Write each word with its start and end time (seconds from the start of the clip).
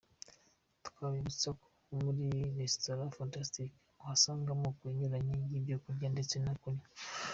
Twabibutsa 0.87 1.47
ko 1.59 1.65
muri 2.03 2.25
Resitora 2.59 3.13
Fantastic 3.17 3.69
uhasanga 4.01 4.47
amoko 4.55 4.81
anyuranye 4.91 5.35
y'ibyo 5.49 5.75
kurya 5.83 6.07
ndetse 6.15 6.35
no 6.45 6.53
kunywa. 6.61 6.85